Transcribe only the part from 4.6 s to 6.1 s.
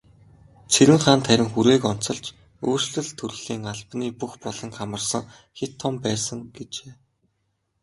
хамарсан хэт том